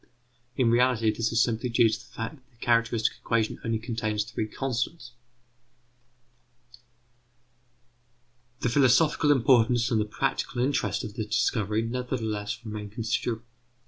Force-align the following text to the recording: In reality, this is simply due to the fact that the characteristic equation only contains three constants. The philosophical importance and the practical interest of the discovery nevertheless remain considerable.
In 0.57 0.71
reality, 0.71 1.11
this 1.13 1.31
is 1.31 1.43
simply 1.43 1.69
due 1.69 1.87
to 1.87 1.99
the 1.99 2.05
fact 2.11 2.37
that 2.37 2.49
the 2.49 2.55
characteristic 2.57 3.17
equation 3.17 3.59
only 3.63 3.77
contains 3.77 4.23
three 4.23 4.47
constants. 4.47 5.11
The 8.61 8.69
philosophical 8.69 9.29
importance 9.31 9.91
and 9.91 10.01
the 10.01 10.05
practical 10.05 10.59
interest 10.59 11.03
of 11.03 11.13
the 11.13 11.25
discovery 11.25 11.83
nevertheless 11.83 12.65
remain 12.65 12.89
considerable. 12.89 13.43